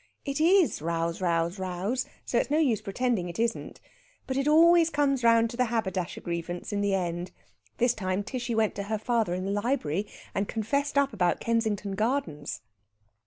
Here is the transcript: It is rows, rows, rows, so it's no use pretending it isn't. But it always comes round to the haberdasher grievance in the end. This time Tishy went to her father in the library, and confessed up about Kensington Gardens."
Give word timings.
It 0.25 0.41
is 0.41 0.81
rows, 0.81 1.21
rows, 1.21 1.59
rows, 1.59 2.07
so 2.25 2.39
it's 2.39 2.49
no 2.49 2.57
use 2.57 2.81
pretending 2.81 3.29
it 3.29 3.37
isn't. 3.37 3.79
But 4.25 4.35
it 4.35 4.47
always 4.47 4.89
comes 4.89 5.23
round 5.23 5.51
to 5.51 5.57
the 5.57 5.65
haberdasher 5.65 6.21
grievance 6.21 6.73
in 6.73 6.81
the 6.81 6.95
end. 6.95 7.29
This 7.77 7.93
time 7.93 8.23
Tishy 8.23 8.55
went 8.55 8.73
to 8.77 8.83
her 8.89 8.97
father 8.97 9.35
in 9.35 9.45
the 9.45 9.51
library, 9.51 10.07
and 10.33 10.47
confessed 10.47 10.97
up 10.97 11.13
about 11.13 11.39
Kensington 11.39 11.91
Gardens." 11.91 12.61